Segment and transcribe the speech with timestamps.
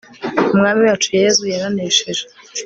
[0.53, 2.23] umwami wacu yezu yaranesheje